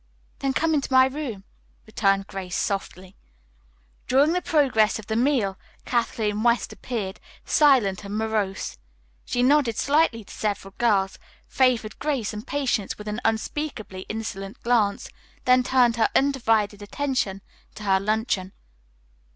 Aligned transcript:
"Then 0.39 0.53
come 0.53 0.73
into 0.73 0.91
my 0.91 1.05
room," 1.05 1.43
returned 1.85 2.25
Grace 2.25 2.55
softly. 2.55 3.15
During 4.07 4.31
the 4.33 4.41
progress 4.41 4.97
of 4.97 5.05
the 5.05 5.15
meal 5.15 5.59
Kathleen 5.85 6.41
West 6.41 6.73
appeared, 6.73 7.19
silent 7.45 8.03
and 8.03 8.17
morose. 8.17 8.79
She 9.25 9.43
nodded 9.43 9.77
slightly 9.77 10.23
to 10.23 10.33
several 10.33 10.73
girls, 10.79 11.19
favored 11.47 11.99
Grace 11.99 12.33
and 12.33 12.47
Patience 12.47 12.97
with 12.97 13.07
an 13.07 13.21
unspeakably 13.23 14.07
insolent 14.09 14.59
glance, 14.63 15.07
then 15.45 15.61
turned 15.61 15.97
her 15.97 16.09
undivided 16.15 16.81
attention 16.81 17.43
to 17.75 17.83
her 17.83 17.99
luncheon. 17.99 18.53